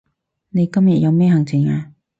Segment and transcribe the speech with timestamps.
[0.49, 1.91] 你今日有咩行程啊